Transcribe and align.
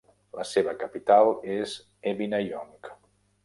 La 0.37 0.45
seva 0.51 0.73
capital 0.83 1.29
és 1.59 1.77
Evinayong. 2.13 2.93